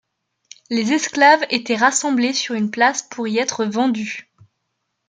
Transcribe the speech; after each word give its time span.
Les 0.71 0.93
esclaves 0.93 1.45
étaient 1.51 1.75
rassemblés 1.75 2.33
sur 2.33 2.55
une 2.55 2.71
place 2.71 3.03
pour 3.03 3.27
y 3.27 3.37
être 3.37 3.65
vendus. 3.65 4.31